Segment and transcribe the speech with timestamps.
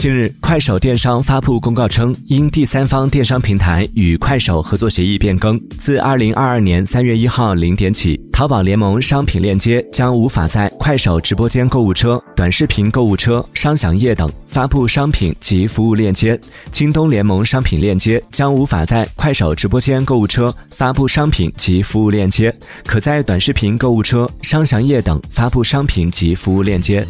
[0.00, 16.34] 近日，快手电商发布公告称，因第三方电商平台与快手合作协议变更，自二零二二年三月一号零点起，淘宝联盟商品链接将无法在快手直播间购物车、短视频购物车、商享页等发布商品及服务链接；
[16.72, 22.50] 京东联盟商品链接将无法在快手直播间购物车发布商品及服务链接，
[22.86, 27.04] 可在短视频购物车、商享页等发布商品及服务链接。